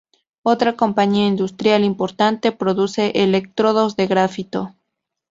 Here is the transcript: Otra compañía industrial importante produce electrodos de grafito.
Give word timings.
Otra 0.41 0.73
compañía 0.75 1.27
industrial 1.27 1.83
importante 1.83 2.51
produce 2.51 3.11
electrodos 3.23 3.95
de 3.97 4.07
grafito. 4.07 4.73